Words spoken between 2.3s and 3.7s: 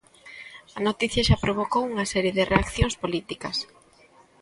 de reacción políticas.